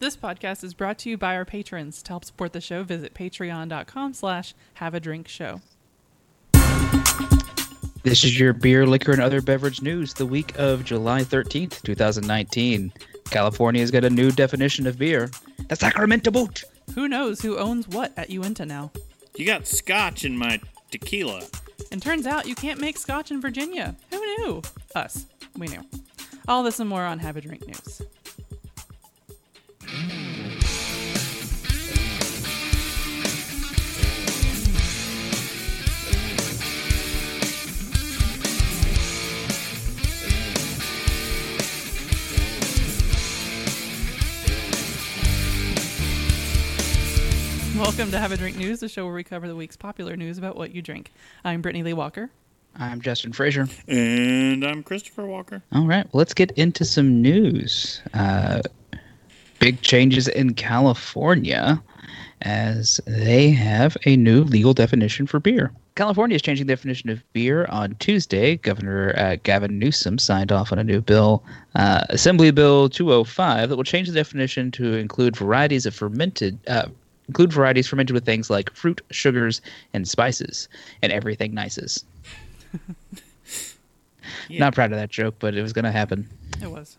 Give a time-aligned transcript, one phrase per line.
[0.00, 2.02] This podcast is brought to you by our patrons.
[2.04, 5.60] To help support the show, visit patreon.com slash have a drink show.
[8.04, 12.92] This is your beer, liquor, and other beverage news the week of July 13th, 2019.
[13.30, 15.30] California's got a new definition of beer
[15.68, 16.62] the Sacramento Boot.
[16.94, 18.92] Who knows who owns what at Uinta now?
[19.34, 20.60] You got scotch in my
[20.92, 21.42] tequila.
[21.90, 23.96] And turns out you can't make scotch in Virginia.
[24.10, 24.62] Who knew?
[24.94, 25.26] Us.
[25.56, 25.84] We knew.
[26.46, 28.02] All this and more on Have a Drink News.
[29.90, 30.02] Welcome
[48.10, 50.54] to Have a Drink News, the show where we cover the week's popular news about
[50.54, 51.12] what you drink.
[51.44, 52.28] I'm Brittany Lee Walker.
[52.76, 53.66] I'm Justin Frazier.
[53.86, 55.62] And I'm Christopher Walker.
[55.72, 58.02] All right, well, let's get into some news.
[58.12, 58.60] Uh,
[59.58, 61.82] big changes in California
[62.42, 65.72] as they have a new legal definition for beer.
[65.96, 68.56] California is changing the definition of beer on Tuesday.
[68.58, 71.42] Governor uh, Gavin Newsom signed off on a new bill,
[71.74, 76.56] uh, Assembly Bill 205, that will change the definition to include varieties of fermented.
[76.68, 76.86] Uh,
[77.26, 79.60] include varieties fermented with things like fruit, sugars,
[79.92, 80.68] and spices,
[81.02, 82.04] and everything nices.
[84.48, 84.58] Yeah.
[84.60, 86.28] Not proud of that joke, but it was going to happen.
[86.62, 86.96] It was.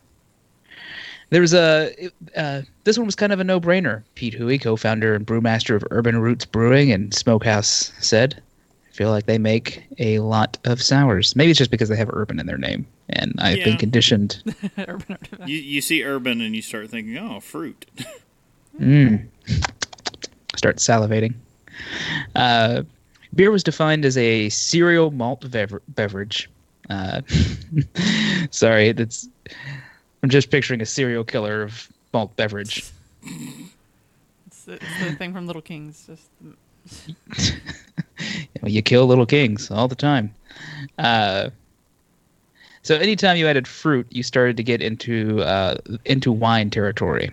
[1.32, 1.94] There was a
[2.36, 4.04] uh, this one was kind of a no-brainer.
[4.16, 8.42] Pete Hoey, co-founder and brewmaster of Urban Roots Brewing and Smokehouse, said,
[8.88, 11.36] "I feel like they make a lot of sours.
[11.36, 14.42] Maybe it's just because they have urban in their name, and I've been conditioned.
[14.78, 15.48] Urban Artifact.
[15.48, 17.86] You, you see urban and you start thinking, oh, fruit.
[18.80, 19.28] Mm.
[20.56, 21.34] Start salivating.
[22.34, 22.84] Uh,
[23.36, 26.50] beer was defined as a cereal malt bever- beverage.
[26.90, 27.22] Uh,
[28.52, 29.28] sorry, that's.
[30.24, 32.90] I'm just picturing a serial killer of malt beverage."
[34.48, 36.08] It's, the- it's the thing from Little Kings.
[36.08, 36.30] Just
[38.66, 40.34] You, kill little kings all the time.
[40.98, 41.50] Uh,
[42.84, 47.32] so anytime you added fruit, you started to get into uh, into wine territory.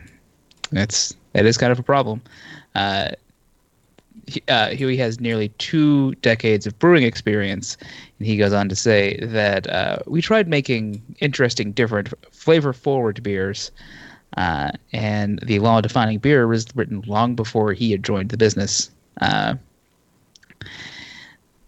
[0.70, 2.22] That's that is kind of a problem.
[2.74, 3.10] Uh,
[4.48, 7.76] uh, Hoey has nearly two decades of brewing experience,
[8.18, 13.70] and he goes on to say that uh, we tried making interesting, different, flavor-forward beers,
[14.36, 18.90] uh, and the law defining beer was written long before he had joined the business.
[19.20, 19.54] Uh,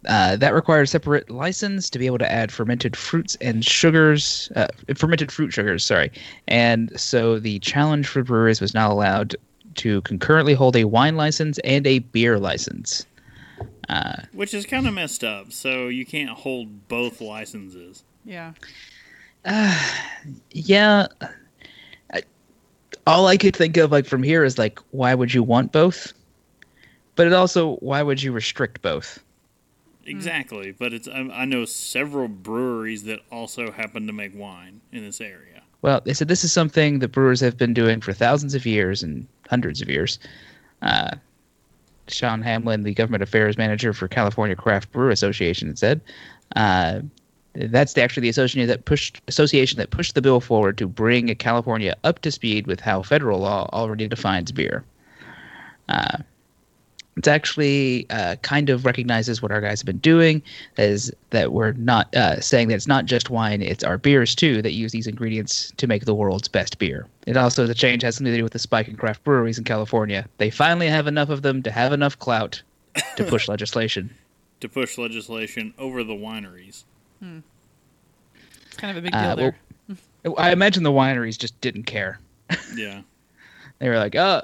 [0.07, 4.69] uh, that requires separate license to be able to add fermented fruits and sugars, uh,
[4.95, 6.11] fermented fruit sugars, sorry.
[6.47, 9.37] And so the challenge for brewers was not allowed
[9.79, 13.07] to concurrently hold a wine license and a beer license.
[13.89, 15.53] Uh, Which is kind of messed up.
[15.53, 18.05] So you can't hold both licenses.
[18.25, 18.53] yeah.
[20.51, 21.07] yeah,
[22.13, 22.23] I,
[23.07, 26.13] all I could think of like from here is like, why would you want both?
[27.17, 29.23] But it also, why would you restrict both?
[30.07, 30.73] Exactly.
[30.73, 35.21] But it's I, I know several breweries that also happen to make wine in this
[35.21, 35.63] area.
[35.83, 39.03] Well, they said this is something that brewers have been doing for thousands of years
[39.03, 40.19] and hundreds of years.
[40.83, 41.17] Uh,
[42.07, 46.01] Sean Hamlin, the government affairs manager for California Craft Brewer Association, said
[46.57, 47.01] uh,
[47.55, 51.95] that's actually the association that pushed association that pushed the bill forward to bring California
[52.05, 54.85] up to speed with how federal law already defines beer.
[55.89, 56.19] Uh,
[57.19, 60.41] it's actually uh, kind of recognizes what our guys have been doing
[60.79, 64.63] is that we're not uh, saying that it's not just wine it's our beers too
[64.63, 68.15] that use these ingredients to make the world's best beer it also the change has
[68.17, 71.29] something to do with the spike in craft breweries in california they finally have enough
[71.29, 72.63] of them to have enough clout
[73.17, 74.09] to push legislation
[74.61, 76.85] To push legislation over the wineries.
[78.67, 79.57] It's kind of a big deal Uh, there.
[80.39, 82.21] i imagine the wineries just didn't care
[82.77, 83.03] Yeah.
[83.81, 84.43] they were like oh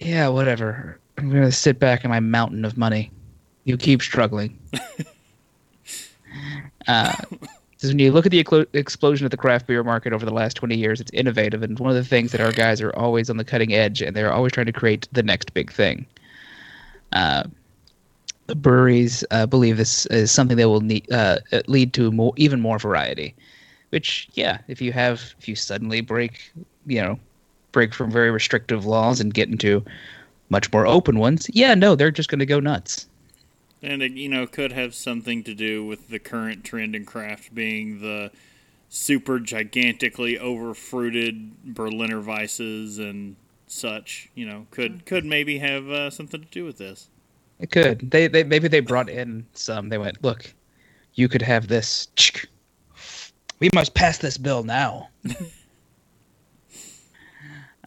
[0.00, 3.10] yeah whatever i'm gonna sit back in my mountain of money
[3.64, 4.58] you keep struggling
[6.88, 7.12] uh,
[7.78, 10.32] Because when you look at the eclo- explosion of the craft beer market over the
[10.32, 11.62] last 20 years, it's innovative.
[11.62, 14.16] And one of the things that our guys are always on the cutting edge, and
[14.16, 16.04] they're always trying to create the next big thing.
[17.12, 17.44] Uh,
[18.48, 21.38] the breweries uh, believe this is something that will need, uh,
[21.68, 23.32] lead to more, even more variety.
[23.90, 26.50] Which, yeah, if you have, if you suddenly break,
[26.84, 27.20] you know,
[27.70, 29.84] break from very restrictive laws and get into
[30.50, 33.06] much more open ones, yeah, no, they're just going to go nuts.
[33.82, 37.54] And it, you know, could have something to do with the current trend in craft
[37.54, 38.30] being the
[38.88, 43.36] super gigantically overfruited Berliner Weisses and
[43.68, 44.30] such.
[44.34, 47.08] You know, could could maybe have uh, something to do with this.
[47.60, 48.10] It could.
[48.10, 49.88] They, they maybe they brought in some.
[49.88, 50.52] They went, look,
[51.14, 52.08] you could have this.
[53.60, 55.08] We must pass this bill now.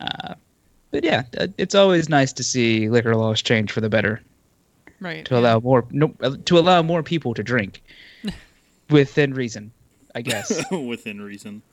[0.02, 0.36] uh,
[0.92, 4.22] but yeah, uh, it's always nice to see liquor laws change for the better
[5.00, 5.26] Right.
[5.26, 7.82] to allow more no, uh, to allow more people to drink
[8.90, 9.72] within reason,
[10.14, 10.64] I guess.
[10.72, 11.64] within reason.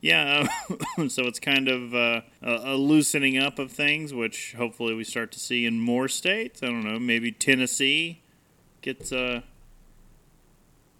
[0.00, 0.46] Yeah,
[1.08, 5.32] so it's kind of uh, a, a loosening up of things, which hopefully we start
[5.32, 6.62] to see in more states.
[6.62, 8.20] I don't know, maybe Tennessee
[8.82, 9.40] gets uh,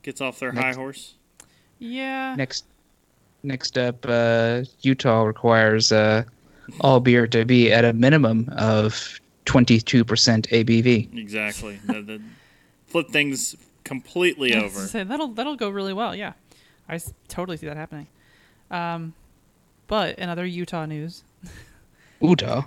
[0.03, 1.15] gets off their high horse.
[1.79, 2.35] Yeah.
[2.37, 2.65] next,
[3.43, 6.25] next up, uh, Utah requires uh,
[6.81, 11.17] all beer to be at a minimum of twenty two percent ABV.
[11.19, 11.79] Exactly.
[11.87, 12.23] the, the,
[12.87, 14.81] flip things completely I over.
[14.87, 16.15] say, that'll that'll go really well.
[16.15, 16.33] Yeah,
[16.89, 18.07] I s- totally see that happening.
[18.71, 19.15] Um,
[19.87, 21.23] but in other Utah news,
[22.21, 22.65] Utah.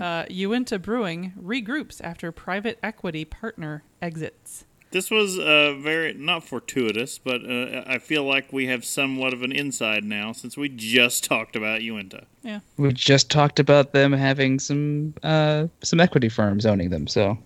[0.00, 4.64] uh, Uinta Brewing regroups after private equity partner exits.
[4.90, 9.42] This was uh, very not fortuitous, but uh, I feel like we have somewhat of
[9.42, 12.24] an inside now since we just talked about Uinta.
[12.42, 12.60] Yeah.
[12.76, 17.06] We just talked about them having some uh, some equity firms owning them.
[17.06, 17.38] So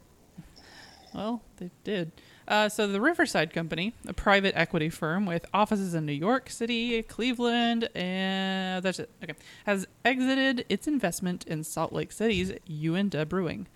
[1.15, 2.13] Well, they did.
[2.47, 7.03] Uh, so the Riverside Company, a private equity firm with offices in New York City,
[7.03, 9.11] Cleveland, and that's it.
[9.23, 9.35] Okay,
[9.65, 13.69] has exited its investment in Salt Lake City's Uinta Brewing.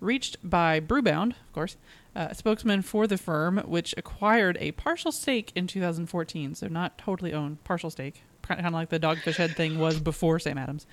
[0.00, 1.76] Reached by Brewbound, of course,
[2.16, 6.96] uh, a spokesman for the firm, which acquired a partial stake in 2014, so not
[6.98, 10.86] totally owned, partial stake, kind of like the Dogfish Head thing was before Sam Adams,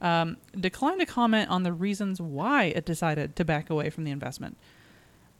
[0.00, 4.10] um, declined to comment on the reasons why it decided to back away from the
[4.10, 4.56] investment.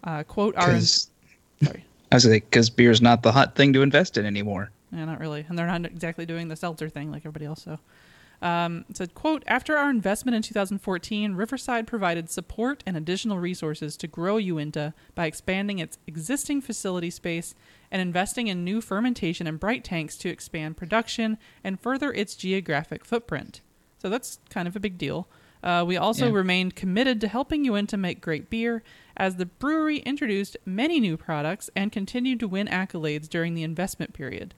[0.05, 0.79] Uh, quote, our.
[0.81, 1.85] Sorry.
[2.11, 4.70] I was like, because beer's not the hot thing to invest in anymore.
[4.93, 5.44] Yeah, not really.
[5.49, 7.62] And they're not exactly doing the seltzer thing like everybody else.
[7.62, 7.79] So,
[8.40, 13.96] um, it said, quote, after our investment in 2014, Riverside provided support and additional resources
[13.96, 17.55] to grow Uinta by expanding its existing facility space
[17.90, 23.05] and investing in new fermentation and bright tanks to expand production and further its geographic
[23.05, 23.61] footprint.
[23.99, 25.26] So that's kind of a big deal.
[25.61, 26.35] Uh, we also Yeah.
[26.35, 28.85] remained committed to helping Uinta make great beer
[29.17, 34.12] as the brewery introduced many new products and continued to win accolades during the investment
[34.12, 34.55] period.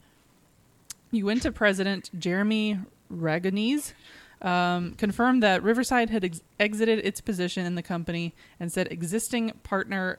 [1.10, 2.80] Uinta president Jeremy
[3.12, 3.92] Ragonese
[4.42, 9.52] um, confirmed that Riverside had ex- exited its position in the company and said existing
[9.62, 10.18] partner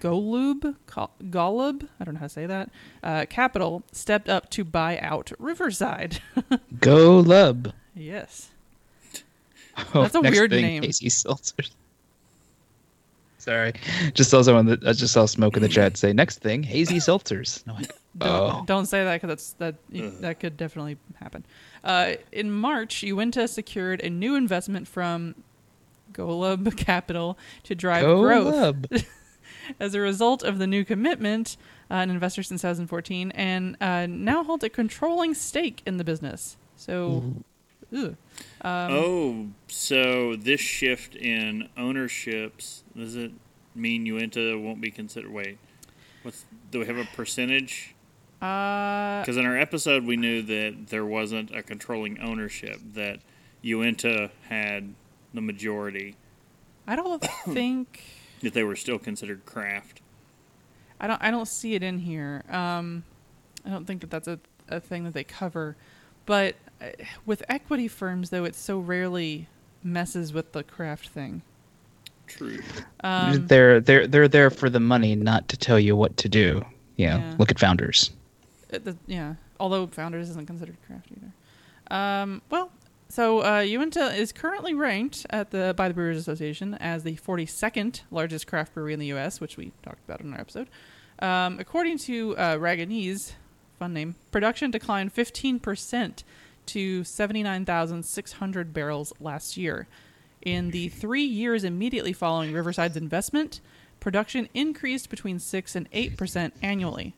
[0.00, 2.70] Golub, Go- Golub, I don't know how to say that,
[3.02, 6.20] uh, Capital stepped up to buy out Riverside.
[6.78, 7.72] Golub.
[7.94, 8.50] Yes.
[9.94, 10.82] Oh, That's a weird thing, name.
[10.82, 11.70] Hazy seltzers.
[13.38, 13.72] Sorry,
[14.14, 16.96] just saw someone that I just saw smoke in the chat say next thing hazy
[16.96, 17.64] seltzers.
[17.66, 17.88] Like,
[18.18, 21.44] Don't, oh, don't say that because that's that that could definitely happen.
[21.88, 25.34] Uh, in March, Uinta secured a new investment from
[26.12, 28.84] Golub Capital to drive Go growth.
[29.80, 31.56] As a result of the new commitment,
[31.90, 36.58] uh, an investor since 2014, and uh, now holds a controlling stake in the business.
[36.76, 37.34] So,
[37.96, 38.16] ugh.
[38.60, 43.32] Um, oh, so this shift in ownerships does it
[43.74, 45.32] mean Uinta won't be considered?
[45.32, 45.58] Wait,
[46.22, 47.94] what's do we have a percentage?
[48.40, 53.20] Uh, Because in our episode, we knew that there wasn't a controlling ownership; that
[53.62, 54.94] Uinta had
[55.34, 56.16] the majority,
[56.86, 58.02] I don't think
[58.42, 60.00] that they were still considered craft.
[61.00, 62.44] I don't I don't see it in here.
[62.50, 63.04] Um,
[63.66, 64.38] I don't think that that's a,
[64.68, 65.76] a thing that they cover.
[66.26, 66.86] But uh,
[67.26, 69.48] with equity firms, though, it so rarely
[69.82, 71.42] messes with the craft thing.
[72.26, 72.58] True.
[73.02, 76.64] Um, they're they're they're there for the money, not to tell you what to do.
[76.96, 77.34] You know, Yeah.
[77.38, 78.10] look at founders.
[78.68, 81.32] The, yeah, although Founders isn't considered craft either.
[81.90, 82.70] Um, well,
[83.08, 88.02] so uh, Uinta is currently ranked at the by the Brewers Association as the 42nd
[88.10, 90.68] largest craft brewery in the U.S., which we talked about in our episode.
[91.20, 93.32] Um, according to uh, Ragonese,
[93.78, 96.22] fun name, production declined 15%
[96.66, 99.88] to 79,600 barrels last year.
[100.42, 103.60] In the three years immediately following Riverside's investment,
[104.00, 107.14] production increased between 6 and 8% annually.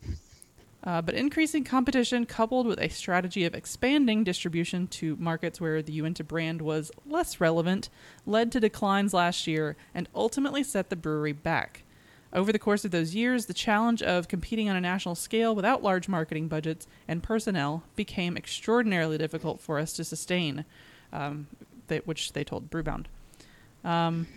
[0.83, 5.93] Uh, but increasing competition, coupled with a strategy of expanding distribution to markets where the
[5.93, 7.91] Uinta brand was less relevant,
[8.25, 11.83] led to declines last year and ultimately set the brewery back.
[12.33, 15.83] Over the course of those years, the challenge of competing on a national scale without
[15.83, 20.65] large marketing budgets and personnel became extraordinarily difficult for us to sustain,
[21.13, 21.49] um,
[21.89, 23.07] they, which they told Brewbound.
[23.85, 24.29] Um,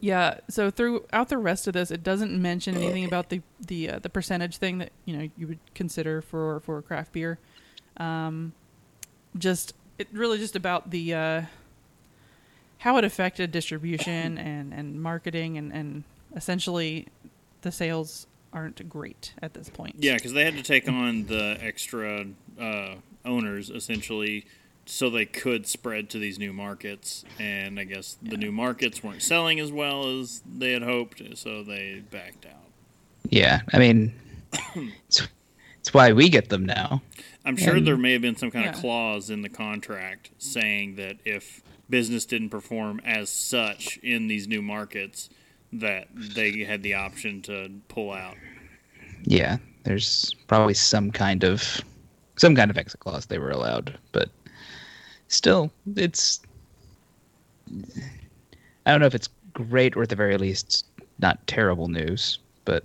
[0.00, 0.38] yeah.
[0.48, 4.08] So throughout the rest of this, it doesn't mention anything about the the uh, the
[4.08, 7.38] percentage thing that you know you would consider for for craft beer.
[7.98, 8.52] Um,
[9.36, 11.42] just it really just about the uh,
[12.78, 16.04] how it affected distribution and and marketing and and
[16.34, 17.06] essentially
[17.62, 19.96] the sales aren't great at this point.
[19.98, 22.26] Yeah, because they had to take on the extra
[22.58, 24.46] uh, owners essentially
[24.90, 27.24] so they could spread to these new markets.
[27.38, 31.62] And I guess the new markets weren't selling as well as they had hoped, so
[31.62, 32.52] they backed out.
[33.28, 34.12] Yeah, I mean,
[35.08, 35.28] it's,
[35.78, 37.02] it's why we get them now.
[37.44, 40.96] I'm sure And- there may have been some kind of clause in the contract saying
[40.96, 45.30] that if business didn't perform as such in these new markets,
[45.72, 48.34] that they had the option to pull out.
[49.22, 51.80] Yeah, there's probably some kind of
[52.36, 54.30] some kind of exit clause they were allowed, but
[55.30, 56.40] still, it's.
[58.84, 60.86] I don't know if it's great or at the very least
[61.18, 62.84] not terrible news, but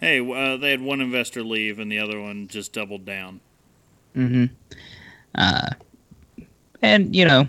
[0.00, 3.40] Hey, uh, they had one investor leave and the other one just doubled down.
[4.14, 4.46] hmm
[5.34, 5.70] Uh,
[6.82, 7.46] and you know,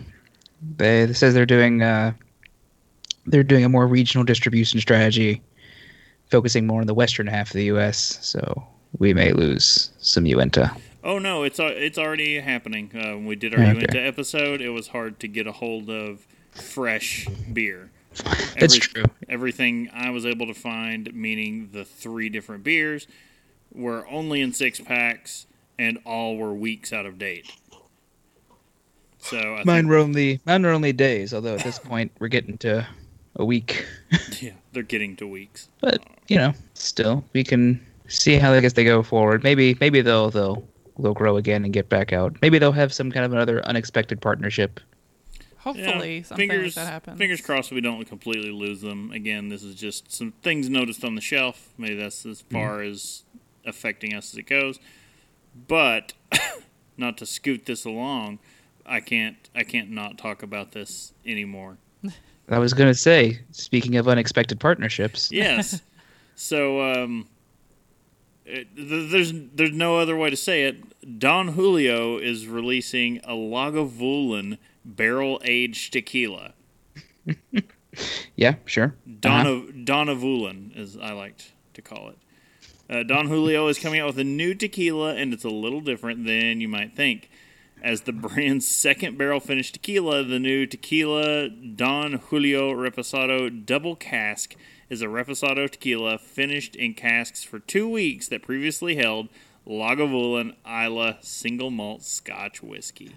[0.77, 2.13] they it says they're doing uh,
[3.25, 5.41] they're doing a more regional distribution strategy,
[6.29, 8.17] focusing more on the western half of the U.S.
[8.21, 8.67] So
[8.97, 10.71] we may lose some Uinta.
[11.03, 12.91] Oh no, it's it's already happening.
[12.93, 13.73] Uh, when we did our Okay.
[13.73, 17.89] Uinta episode, it was hard to get a hold of fresh beer.
[18.23, 19.03] That's Every- true.
[19.29, 23.07] Everything I was able to find, meaning the three different beers,
[23.73, 25.47] were only in six packs,
[25.79, 27.49] and all were weeks out of date.
[29.19, 31.33] So I Mine think, were only mine were only days.
[31.33, 32.85] Although at this point we're getting to
[33.37, 33.85] a week,
[34.41, 35.69] yeah, they're getting to weeks.
[35.79, 39.43] but you know, still we can see how I guess they go forward.
[39.43, 40.63] Maybe maybe they'll they'll
[41.01, 42.35] they'll grow again and get back out.
[42.41, 44.79] Maybe they'll have some kind of another unexpected partnership.
[45.57, 47.17] Hopefully, Yeah, something fingers, like that happens.
[47.19, 49.11] Fingers crossed we don't completely lose them.
[49.11, 51.69] Again, this is just some things noticed on the shelf.
[51.77, 53.23] Maybe that's as far as
[53.65, 54.79] affecting us as it goes.
[55.67, 56.13] But
[56.97, 58.39] not to scoot this along,
[58.85, 61.77] I can't I can't not talk about this anymore.
[62.49, 65.81] I was gonna say, speaking of unexpected partnerships, Yes.
[66.35, 67.27] so um,
[68.45, 71.19] it, there's there's no other way to say it.
[71.19, 76.53] Don Julio is releasing a Lagavulin barrel aged tequila.
[78.35, 78.95] yeah, sure.
[79.19, 82.17] Donna Donavulin, as I liked to call it.
[82.89, 86.25] Uh, Don Julio is coming out with a new tequila, and it's a little different
[86.25, 87.29] than you might think.
[87.81, 94.55] As the brand's second barrel finished tequila, the new tequila Don Julio Reposado Double Cask
[94.91, 99.29] is a Reposado tequila finished in casks for two weeks that previously held
[99.65, 103.15] Lagavulin Islay single malt Scotch whiskey.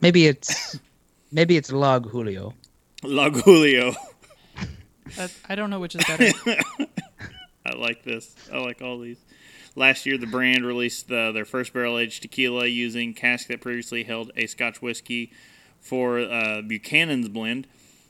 [0.00, 0.78] Maybe it's
[1.32, 2.54] maybe it's Log Julio.
[3.02, 3.94] Lag Julio.
[5.16, 6.30] That, I don't know which is better.
[7.66, 8.34] I like this.
[8.52, 9.18] I like all these.
[9.74, 14.04] Last year, the brand released uh, their first barrel aged tequila using cask that previously
[14.04, 15.32] held a Scotch whiskey
[15.80, 17.66] for uh, Buchanan's blend.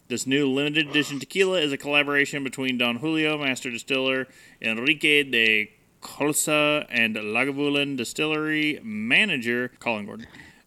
[0.07, 4.29] This new limited edition tequila is a collaboration between Don Julio, master distiller
[4.61, 5.71] Enrique de
[6.03, 10.27] Colsa, and Lagavulin distillery manager Colin Gordon.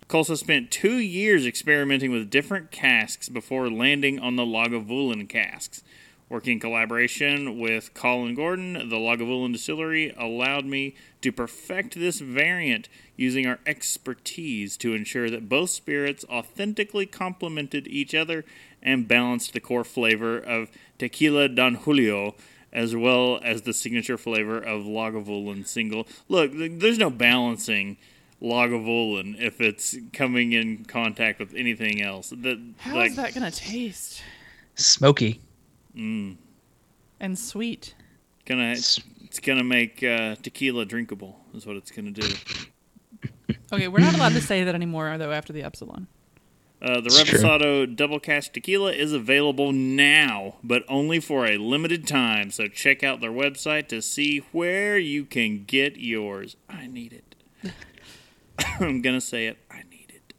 [0.10, 5.84] Colsa spent two years experimenting with different casks before landing on the Lagavulin casks.
[6.30, 12.90] Working in collaboration with Colin Gordon, the Lagavulin distillery allowed me to perfect this variant
[13.16, 18.44] using our expertise to ensure that both spirits authentically complemented each other
[18.84, 22.36] and balanced the core flavor of Tequila Don Julio
[22.74, 26.06] as well as the signature flavor of Lagavulin single.
[26.28, 27.96] Look, there's no balancing
[28.42, 32.32] Lagavulin if it's coming in contact with anything else.
[32.32, 34.22] That How is like that gonna taste?
[34.76, 35.40] Smoky.
[35.98, 37.96] And sweet.
[38.46, 42.28] gonna S- it's gonna make uh, tequila drinkable is what it's gonna do.
[43.74, 45.32] Okay, we're not allowed to say that anymore, though.
[45.32, 46.08] After the Epsilon,
[46.82, 47.20] Uh, the It's.
[47.32, 52.52] Reposado Double Cask Tequila is available now, but only for a limited time.
[52.52, 56.56] So check out their website to see where you can get yours.
[56.70, 57.36] I need it.
[58.80, 59.58] I'm gonna say it.
[59.72, 60.34] I need it.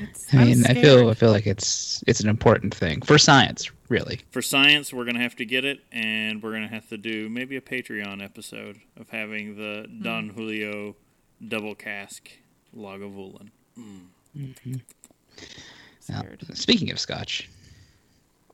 [0.00, 3.16] it's, I I'm mean, I feel I feel like it's it's an important thing for
[3.18, 4.20] science, really.
[4.30, 7.56] For science, we're gonna have to get it, and we're gonna have to do maybe
[7.56, 10.96] a Patreon episode of having the Don Julio
[11.46, 12.30] Double Cask
[12.74, 13.50] Lagavulin.
[13.76, 14.44] Now,
[16.00, 16.44] Scared.
[16.56, 17.50] speaking of Scotch,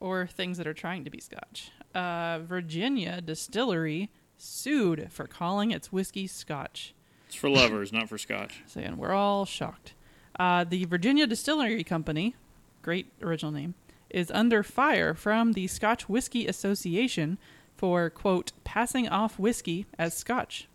[0.00, 1.70] or things that are trying to be Scotch.
[1.94, 6.94] Uh, Virginia distillery sued for calling its whiskey Scotch.
[7.28, 8.62] It's for lovers, not for Scotch.
[8.66, 9.94] So, and we're all shocked.
[10.38, 12.34] Uh, the Virginia Distillery Company,
[12.82, 13.74] great original name,
[14.10, 17.38] is under fire from the Scotch Whisky Association
[17.76, 20.68] for quote passing off whiskey as Scotch.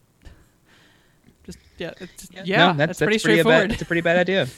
[1.43, 3.61] Just yeah, it's, yeah, No, that's, pretty a straightforward.
[3.61, 4.47] Bad, that's a pretty bad idea.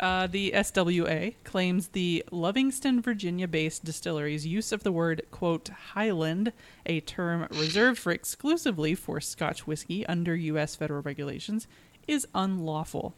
[0.00, 6.52] Uh, the SWA claims the Lovingston, Virginia based distillery's use of the word, quote, Highland,
[6.84, 10.74] a term reserved for exclusively for Scotch whiskey under U.S.
[10.74, 11.68] federal regulations,
[12.08, 13.14] is unlawful.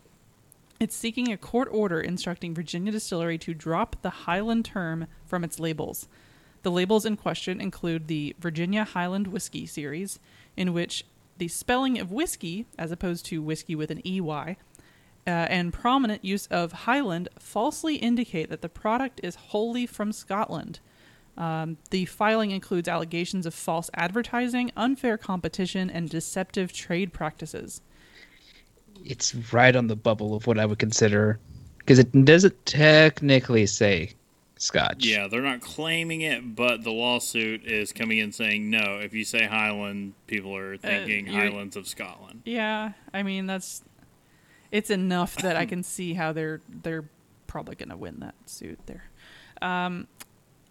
[0.79, 5.59] It's seeking a court order instructing Virginia Distillery to drop the Highland term from its
[5.59, 6.07] labels.
[6.63, 10.19] The labels in question include the Virginia Highland Whiskey series,
[10.57, 11.05] in which
[11.39, 14.57] the spelling of whiskey, as opposed to whiskey with an EY,
[15.27, 20.81] uh, and prominent use of Highland falsely indicate that the product is wholly from Scotland.
[21.39, 27.81] Um, the filing includes allegations of false advertising, unfair competition, and deceptive trade practices.
[29.07, 31.39] It's right on the bubble of what I would consider,
[31.79, 34.13] because it doesn't technically say
[34.57, 35.05] Scotch.
[35.07, 38.99] Yeah, they're not claiming it, but the lawsuit is coming in saying no.
[39.03, 42.43] If you say Highland, people are thinking you're- Highlands of Scotland.
[42.45, 43.83] Yeah, I mean that's
[44.73, 47.05] it's enough that I can see how they're they're
[47.47, 49.05] probably going to win that suit there.
[49.63, 50.09] Um,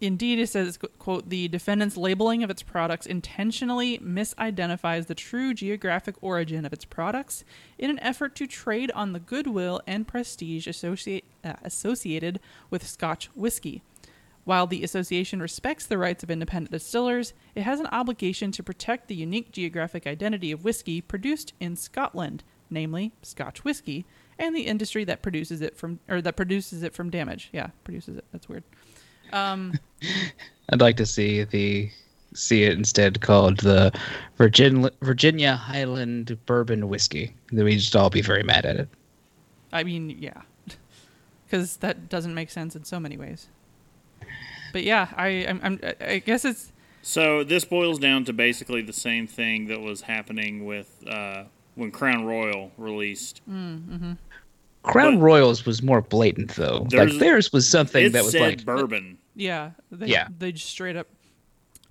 [0.00, 6.16] indeed, it says quote the defendant's labeling of its products intentionally misidentifies the true geographic
[6.20, 7.44] origin of its products
[7.78, 13.30] in an effort to trade on the goodwill and prestige associate, uh, associated with Scotch
[13.34, 13.82] whiskey.
[14.44, 19.08] While the association respects the rights of independent distillers, it has an obligation to protect
[19.08, 24.06] the unique geographic identity of whiskey produced in Scotland, namely Scotch whiskey,
[24.38, 27.48] and the industry that produces it from or that produces it from damage.
[27.52, 28.24] Yeah, produces it.
[28.30, 28.62] That's weird.
[29.32, 29.78] Um,
[30.70, 31.90] I'd like to see the
[32.34, 33.92] see it instead called the
[34.36, 37.34] Virgin, Virginia Highland Bourbon Whiskey.
[37.50, 38.88] Then we'd just all be very mad at it.
[39.72, 40.42] I mean, yeah,
[41.46, 43.48] because that doesn't make sense in so many ways.
[44.72, 48.92] But yeah, I I'm, I'm I guess it's So this boils down to basically the
[48.92, 53.40] same thing that was happening with uh, when Crown Royal released.
[54.86, 56.86] Crown But- Royals was more blatant though.
[56.92, 59.18] Like theirs was something It that was said like bourbon.
[59.34, 60.28] Yeah, they, Yeah.
[60.38, 61.08] They just straight up.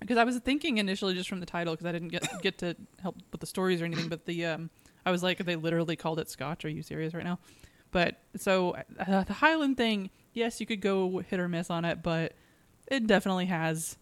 [0.00, 2.76] Because I was thinking initially just from the title, because I didn't get get to
[3.00, 4.70] help with the stories or anything, but the um,
[5.06, 6.64] I was like, they literally called it Scotch.
[6.64, 7.38] Are you serious right now?
[7.92, 12.02] But so uh, the Highland thing, yes, you could go hit or miss on it,
[12.02, 12.32] but
[12.88, 13.96] it definitely has.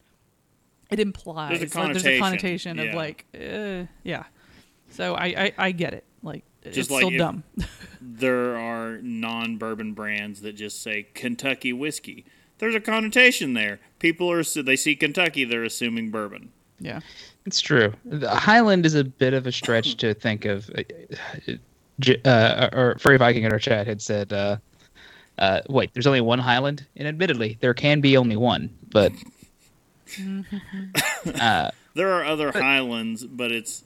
[0.90, 4.24] It implies There's a like, there's a connotation, connotation of like, uh, yeah.
[4.90, 6.04] So I, I I get it.
[6.22, 7.44] Like Just it's like still if- dumb.
[8.06, 12.24] There are non-bourbon brands that just say Kentucky whiskey.
[12.58, 13.80] There's a connotation there.
[13.98, 16.50] People are they see Kentucky, they're assuming bourbon.
[16.78, 17.00] yeah.
[17.46, 17.92] It's true.
[18.06, 20.70] The Highland is a bit of a stretch to think of.
[20.70, 20.82] uh,
[22.00, 24.56] J- Uh, or Furry Viking in our chat had said, uh,
[25.38, 29.12] uh, "Wait, there's only one Highland." And admittedly, there can be only one, but
[31.40, 33.84] uh, There are other Highlands, but it's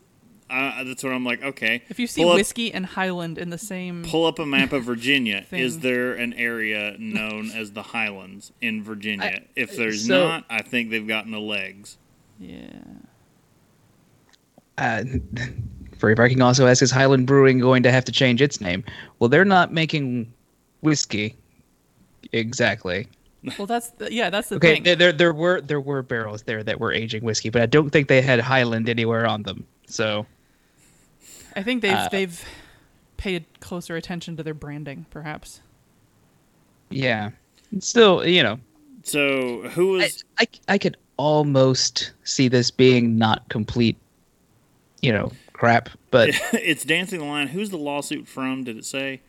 [0.51, 1.43] uh, that's what I'm like.
[1.43, 4.47] Okay, If you see pull up, whiskey and Highland in the same, pull up a
[4.47, 5.45] map of Virginia.
[5.53, 9.43] Is there an area known as the Highlands in Virginia?
[9.57, 11.99] if there's so- not, I think they've gotten the legs.
[12.39, 12.69] yeah.
[14.79, 15.05] uh,
[15.99, 18.85] Furry Viking also asks, "Is Highland Brewing going to have to change its name?"
[19.19, 20.33] Well, they're not making
[20.81, 21.37] whiskey
[22.33, 23.09] exactly.
[23.59, 24.83] Well, that's the, yeah, that's the Okay, thing.
[24.85, 27.91] there, there there were there were barrels there that were aging whiskey, but I don't
[27.91, 29.67] think they had Highland anywhere on them.
[29.89, 30.25] So
[31.59, 32.45] I think they've uh, they've
[33.17, 35.61] paid closer attention to their branding, perhaps.
[36.91, 37.31] yeah,
[37.81, 38.59] still, you know,
[39.03, 40.25] So who I, was?
[40.39, 43.97] I, I could almost see this being not complete,
[45.03, 45.89] you know, crap.
[46.11, 47.49] But it's dancing the line.
[47.49, 48.65] Who's the lawsuit from?
[48.65, 49.21] Did it say?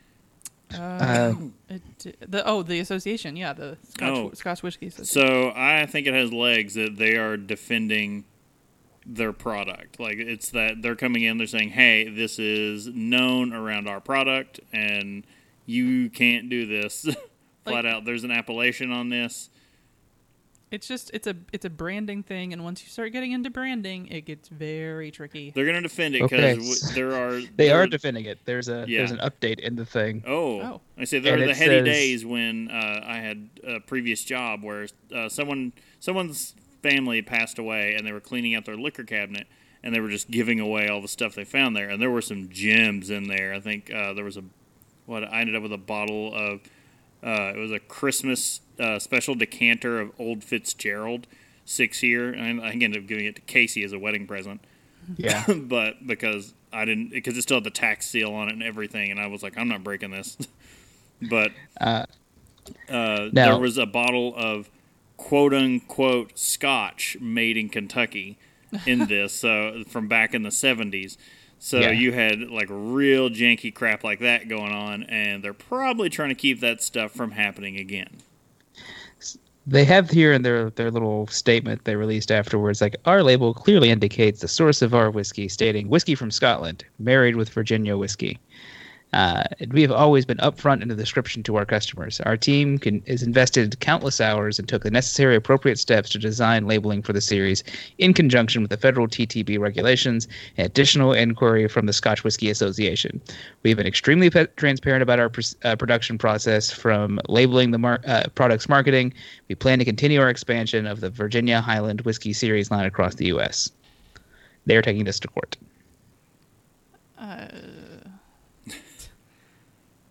[0.74, 1.34] uh,
[1.68, 1.82] It,
[2.30, 4.32] the oh, the association, yeah, the Scotch Oh.
[4.34, 4.88] Scotch whiskey.
[4.88, 5.28] Association.
[5.28, 8.26] So I think it has legs that they are defending
[9.06, 10.00] their product.
[10.00, 14.60] Like it's that they're coming in, they're saying, "Hey, this is known around our product,
[14.74, 15.26] and
[15.66, 17.02] you can't do this."
[17.66, 19.50] Flat Like- out, there's an appellation on this.
[20.72, 24.06] It's just it's a it's a branding thing, and once you start getting into branding,
[24.10, 25.50] it gets very tricky.
[25.50, 26.54] They're going to defend it Okay.
[26.54, 28.38] because there are they there are defending it.
[28.46, 30.24] There's a there's an update in the thing.
[30.28, 30.82] Oh, Oh.
[30.96, 33.80] I say there And were the it heady says- days when uh, I had a
[33.80, 38.78] previous job where uh, someone someone's family passed away and they were cleaning out their
[38.78, 39.48] liquor cabinet
[39.84, 42.22] and they were just giving away all the stuff they found there and there were
[42.22, 43.54] some gems in there.
[43.54, 44.44] I think uh, there was a
[45.06, 46.62] what I ended up with a bottle of
[47.24, 51.28] uh, it was a Christmas uh, special decanter of Old Fitzgerald
[51.66, 54.62] six year and I ended up giving it to Casey as a wedding present
[55.18, 58.62] Yeah, but because I didn't, because it still had the tax seal on it and
[58.64, 60.38] everything, and I was like, I'm not breaking this.
[61.30, 62.06] but Uh,
[62.88, 64.70] uh, now- there was a bottle of
[65.20, 68.38] quote unquote scotch made in Kentucky
[68.88, 71.18] in this, so from back in the 70s.
[71.60, 71.92] So Yeah.
[71.92, 76.36] you had like real janky crap like that going on, and they're probably trying to
[76.36, 78.10] keep that stuff from happening again.
[79.68, 83.90] they have here in their their little statement they released afterwards, like our label clearly
[83.90, 88.40] indicates the source of our whiskey, stating whiskey from Scotland, married with Virginia whiskey.
[89.12, 92.20] Uh, we have always been upfront in the description to our customers.
[92.22, 97.02] Our team can, invested countless hours and took the necessary appropriate steps to design labeling
[97.02, 97.64] for the series
[97.98, 103.20] in conjunction with the federal TTB regulations and additional inquiry from the Scotch Whisky Association.
[103.64, 108.02] We've been extremely pe- transparent about our pr- uh, production process from labeling the mar-
[108.06, 109.14] uh, product's marketing.
[109.48, 113.26] We plan to continue our expansion of the Virginia Highland Whiskey series line across the
[113.28, 113.72] U.S.
[114.68, 115.58] They are taking this to court.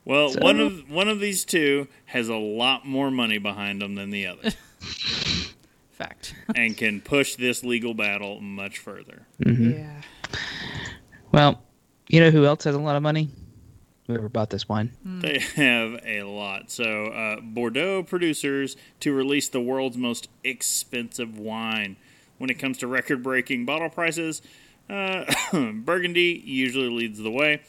[0.09, 3.94] Well, So- one of one of these two has a lot more money behind them
[3.94, 4.51] than the other,
[5.92, 6.35] Fact.
[6.57, 9.27] and can push this legal battle much further.
[9.44, 10.01] Yeah.
[11.33, 11.62] Well,
[12.09, 13.29] you know who else has a lot of money?
[14.07, 14.92] Whoever bought this wine.
[15.05, 16.71] They have a lot.
[16.71, 21.97] So, uh, Bordeaux producers to release the world's most expensive wine.
[22.38, 24.40] When it comes to record breaking bottle prices,
[24.88, 25.27] uh,
[25.75, 27.61] Burgundy usually leads the way,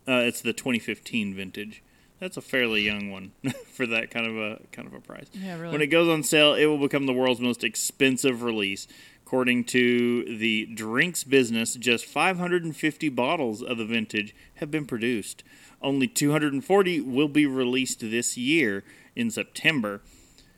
[0.07, 1.83] Uh, it's the 2015 vintage.
[2.19, 3.31] That's a fairly young one
[3.73, 5.27] for that kind of a kind of a price.
[5.33, 5.71] Yeah, really.
[5.73, 8.87] When it goes on sale, it will become the world's most expensive release.
[9.25, 15.43] According to the drinks business, just 550 bottles of the vintage have been produced.
[15.81, 18.83] Only 240 will be released this year
[19.15, 20.01] in September.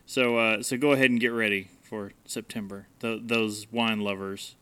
[0.06, 2.88] So, uh, so go ahead and get ready for September.
[3.00, 4.56] Th- those wine lovers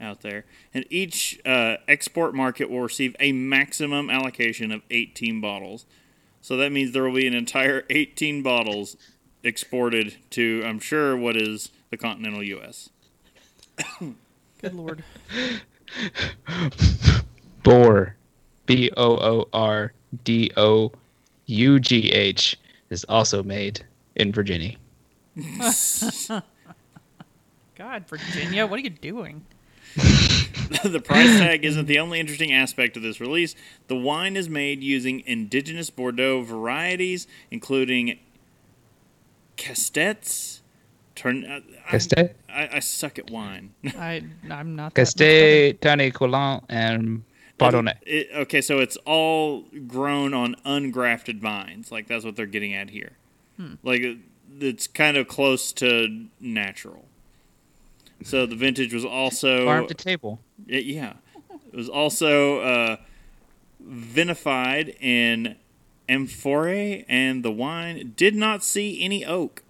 [0.00, 5.84] out there, and each uh, export market will receive a maximum allocation of 18 bottles.
[6.40, 8.96] So that means there will be an entire 18 bottles
[9.42, 12.90] exported to, I'm sure, what is the continental U.S.
[14.60, 15.02] Good lord.
[17.62, 18.16] Boar,
[18.66, 19.92] B O O R
[20.24, 20.92] D O
[21.46, 22.58] U G H,
[22.90, 23.84] is also made
[24.16, 24.76] in Virginia.
[27.76, 29.44] God, Virginia, what are you doing?
[30.84, 33.54] the price tag isn't the only interesting aspect of this release.
[33.88, 38.18] The wine is made using indigenous Bordeaux varieties, including
[39.56, 40.62] Castets.
[41.16, 43.74] Turn, uh, I, Castet, I, I suck at wine.
[43.84, 44.94] I I'm not.
[44.94, 47.24] that much Castet, Tane Collant, and
[47.58, 48.32] Pardonnay.
[48.34, 51.92] Okay, so it's all grown on ungrafted vines.
[51.92, 53.12] Like that's what they're getting at here.
[53.82, 54.02] Like
[54.58, 57.04] it's kind of close to natural.
[58.22, 60.40] So the vintage was also Farm to table.
[60.68, 61.14] Y- Yeah.
[61.72, 62.96] It was also uh,
[63.86, 65.56] vinified in
[66.08, 69.62] amphore, and the wine did not see any oak.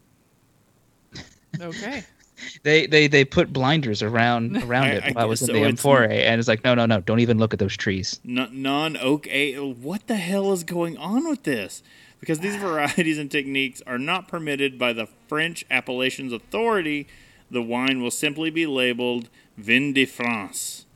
[1.60, 2.04] Okay.
[2.62, 5.52] They they they put blinders around around I- it I while I was in so.
[5.52, 8.18] the It's- amphora, and it's like, no, no, no, don't even look at those trees.
[8.24, 11.82] Non oak a What the hell is going on with this?
[12.18, 17.06] Because these varieties and techniques are not permitted by the French Appellations Authority,
[17.50, 20.86] the wine will simply be labeled Vin de France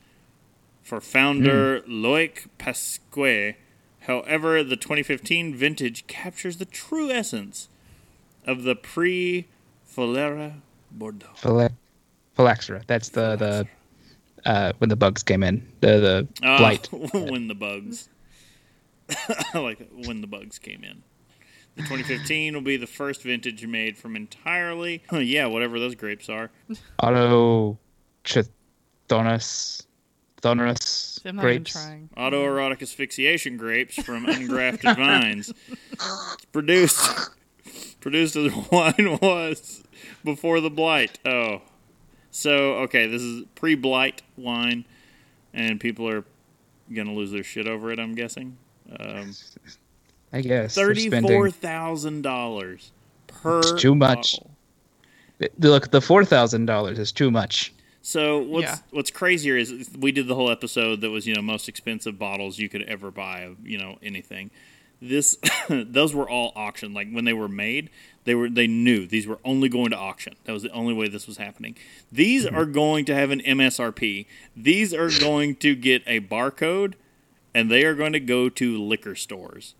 [0.81, 3.55] for founder Loic Pasquier.
[4.01, 7.69] However, the 2015 vintage captures the true essence
[8.45, 9.47] of the pre
[9.91, 11.33] Folera Bordeaux.
[11.35, 11.71] Phila-
[12.35, 12.83] Phylloxera.
[12.87, 13.67] That's the the
[14.49, 15.67] uh, when the bugs came in.
[15.81, 16.87] The the Ah, blight.
[17.13, 18.09] when the bugs.
[19.53, 21.03] Like when the bugs came in.
[21.75, 26.49] The 2015 will be the first vintage made from entirely, yeah, whatever those grapes are.
[27.01, 27.77] Auto
[28.23, 29.85] Chithonus
[30.41, 31.71] Thonus I'm grapes.
[31.71, 32.09] trying.
[32.15, 35.51] Autoerotic asphyxiation grapes from ungrafted vines.
[35.91, 37.31] It's produced
[37.99, 39.83] produced as wine was
[40.23, 41.17] before the blight.
[41.25, 41.61] Oh.
[42.29, 44.85] So, okay, this is pre-blight wine
[45.51, 46.23] and people are
[46.93, 48.57] going to lose their shit over it, I'm guessing.
[48.99, 49.33] Um,
[50.33, 50.75] I guess.
[50.75, 52.91] they're Thirty-four spending- thousand dollars
[53.27, 53.59] per.
[53.59, 54.39] It's too much.
[54.39, 54.51] bottle.
[55.59, 57.73] Look, the four thousand dollars is too much.
[58.01, 58.77] So what's Yeah.
[58.91, 62.59] what's crazier is we did the whole episode that was you know most expensive bottles
[62.59, 64.51] you could ever buy of you know anything.
[65.01, 65.37] this
[65.69, 66.93] those were all auctioned.
[66.93, 67.89] Like when they were made,
[68.23, 70.35] they were they knew these were only going to auction.
[70.45, 71.75] That was the only way this was happening.
[72.11, 72.55] These mm-hmm.
[72.55, 74.25] are going to have an MSRP.
[74.55, 76.93] These are going to get a barcode,
[77.53, 79.75] and they are going to go to liquor stores.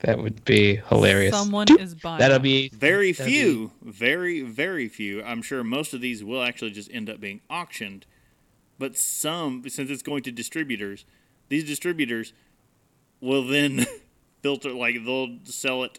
[0.00, 1.34] That would be hilarious.
[1.34, 2.18] Someone is buying.
[2.18, 5.22] That'll be Very that'll few, very very few.
[5.22, 8.04] I'm sure most of these will actually just end up being auctioned,
[8.78, 11.06] but some, since it's going to distributors,
[11.48, 12.32] these distributors
[13.20, 13.86] will then
[14.42, 15.98] filter like they'll sell it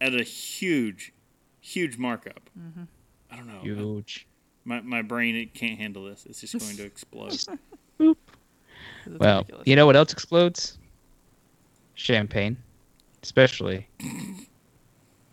[0.00, 1.12] at a huge,
[1.60, 2.48] huge markup.
[2.58, 2.84] Mm-hmm.
[3.32, 3.60] I don't know.
[3.62, 4.28] Huge.
[4.64, 6.24] My my brain it can't handle this.
[6.24, 7.32] It's just going to explode.
[7.32, 7.48] It's
[7.98, 9.66] Well, ridiculous.
[9.66, 10.78] you know what else explodes?
[11.94, 12.56] Champagne,
[13.22, 13.88] especially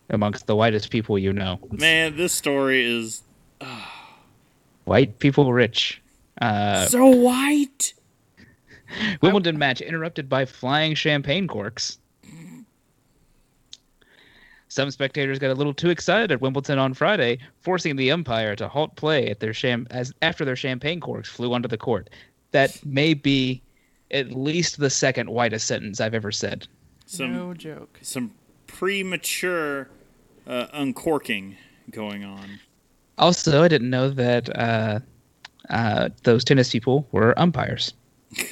[0.10, 1.60] amongst the whitest people you know.
[1.72, 3.22] Man, this story is
[4.86, 6.02] White people rich.
[6.42, 7.94] Uh, so white.
[9.22, 11.98] Wimbledon match interrupted by flying champagne corks.
[14.68, 18.68] Some spectators got a little too excited at Wimbledon on Friday, forcing the umpire to
[18.68, 22.10] halt play at their sham- as after their champagne corks flew onto the court.
[22.52, 23.62] That may be
[24.12, 26.68] at least the second whitest sentence I've ever said.
[27.06, 28.00] Some no joke.
[28.02, 28.32] some
[28.68, 29.90] premature
[30.48, 31.56] uh, uncorking
[31.92, 32.60] going on.
[33.18, 35.00] Also, I didn't know that uh,
[35.70, 37.94] uh, those tennis people were umpires.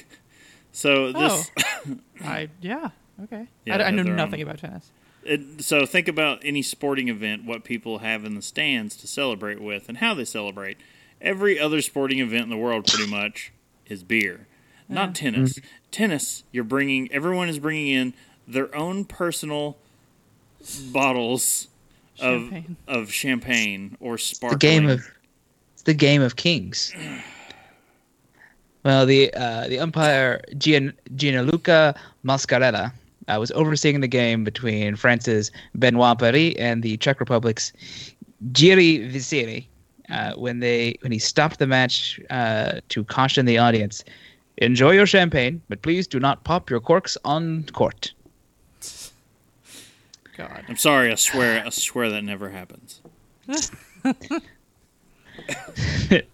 [0.76, 1.52] So this.
[2.24, 2.90] I yeah
[3.26, 3.48] okay.
[3.64, 4.90] Yeah, I, I know nothing own- about tennis.
[5.24, 9.62] It, so think about any sporting event, what people have in the stands to celebrate
[9.62, 10.78] with, and how they celebrate.
[11.22, 13.54] Every other sporting event in the world, pretty much,
[13.86, 14.48] is beer,
[14.90, 15.60] not tennis.
[15.92, 18.14] Tennis, you're bringing everyone is bringing in
[18.48, 19.78] their own personal
[20.92, 21.68] bottles
[22.16, 22.76] Champagne.
[22.88, 24.60] of of champagne or It's sparkling.
[24.60, 25.02] the game of
[25.86, 26.94] the game of kings.
[28.84, 32.92] Well, the uh, the umpire Gian, Gianluca Moscarella
[33.28, 37.72] uh, was overseeing the game between France's Benoit Paris and the Czech Republic's
[38.52, 39.66] Jiri Visiri
[40.10, 44.04] uh, when they when he stopped the match uh, to caution the audience:
[44.58, 48.14] "Enjoy your champagne, but please do not pop your corks on court."
[50.48, 50.66] God.
[50.68, 53.02] I'm sorry, I swear, I swear that never happens.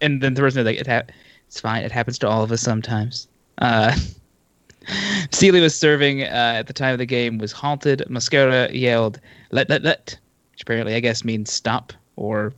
[0.00, 1.02] and then the person was like, it ha-
[1.46, 1.82] "It's fine.
[1.84, 3.96] It happens to all of us sometimes." Uh,
[5.30, 7.38] Sealy was serving uh, at the time of the game.
[7.38, 8.02] Was halted.
[8.08, 9.20] Mascara yelled,
[9.50, 10.18] "Let, let, let!"
[10.52, 12.52] Which apparently, I guess, means stop or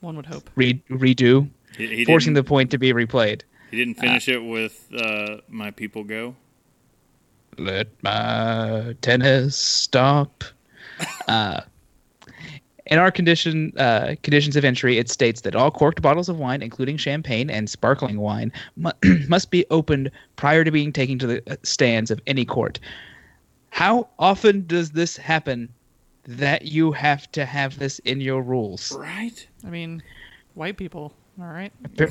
[0.00, 0.48] One would hope.
[0.54, 3.42] re- redo, He, he forcing the point to be replayed.
[3.70, 6.36] he didn't finish it with uh, "My People Go."
[7.58, 10.44] Let my tennis stop.
[11.28, 11.60] uh,
[12.86, 16.62] in our condition uh, conditions of entry, it states that all corked bottles of wine,
[16.62, 18.90] including champagne and sparkling wine, mu-
[19.28, 22.78] must be opened prior to being taken to the uh, stands of any court.
[23.70, 25.68] How often does this happen?
[26.26, 28.92] That you have to have this in your rules.
[28.92, 29.48] Right?
[29.64, 30.02] I mean,
[30.54, 31.14] white people.
[31.40, 31.72] All right.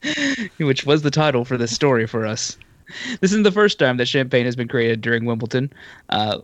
[0.58, 2.58] which was the title for this story for us.
[3.20, 5.72] This isn't the first time that champagne has been created during Wimbledon.
[6.08, 6.38] Uh,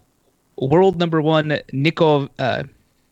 [0.56, 2.64] world number one Niko, uh,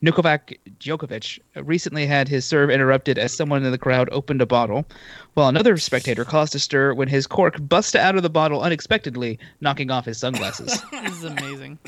[0.05, 4.85] Nikovac Djokovic recently had his serve interrupted as someone in the crowd opened a bottle,
[5.33, 9.39] while another spectator caused a stir when his cork busted out of the bottle unexpectedly,
[9.61, 10.83] knocking off his sunglasses.
[11.05, 11.79] This is amazing.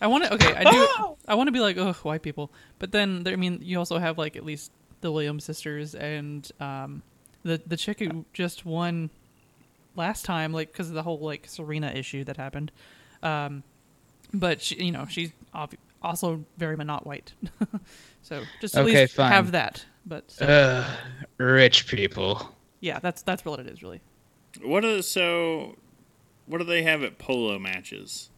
[0.00, 0.34] I want to.
[0.34, 1.16] Okay, I do.
[1.26, 2.52] I want to be like, oh, white people.
[2.78, 6.50] But then, there, I mean, you also have like at least the Williams sisters and
[6.60, 7.02] um,
[7.42, 9.10] the the chick who just won
[9.98, 12.72] last time, like because of the whole like Serena issue that happened.
[13.22, 13.62] Um,
[14.32, 17.32] but she, you know, she's ob- also very much not white.
[18.22, 19.32] so just at Okay, least fine.
[19.32, 19.84] have that.
[20.06, 20.96] But so, Ugh,
[21.36, 22.54] rich people.
[22.80, 24.00] yeah, that's that's what it is really.
[24.62, 25.76] What is so?
[26.46, 28.30] What do they have at polo matches?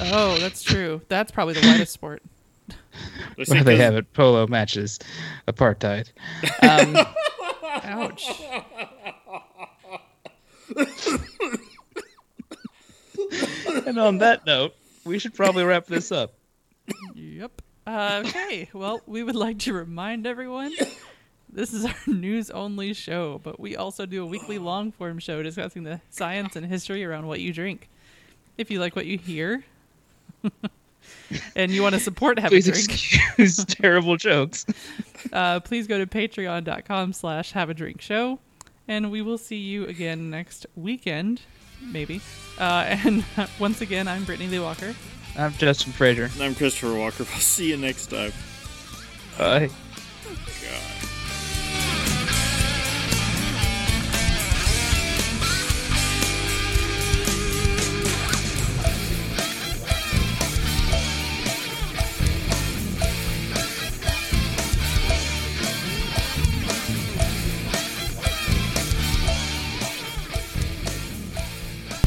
[0.00, 1.02] Oh, that's true.
[1.08, 2.22] That's probably the whitest sport.
[3.36, 4.98] They Well, they have at polo matches,
[5.48, 6.10] apartheid.
[6.62, 6.96] Um,
[7.84, 8.28] Ouch.
[13.86, 16.34] and on that note, we should probably wrap this up.
[17.14, 17.62] Yep.
[17.86, 18.68] Uh, okay.
[18.72, 20.72] Well, we would like to remind everyone
[21.52, 25.42] this is our news only show, but we also do a weekly long form show
[25.42, 27.88] discussing the science and history around what you drink.
[28.56, 29.64] If you like what you hear
[31.56, 34.66] and you want to support Have a Please Drink, excuse terrible jokes.
[35.32, 38.38] uh, please go to patreon.com slash have a drink show.
[38.88, 41.42] And we will see you again next weekend,
[41.80, 42.20] maybe.
[42.58, 43.24] Uh, and
[43.58, 44.94] once again, I'm Brittany Lee Walker.
[45.36, 46.30] I'm Justin Frazier.
[46.40, 47.24] I'm Christopher Walker.
[47.32, 48.32] I'll see you next time.
[49.38, 49.70] Bye.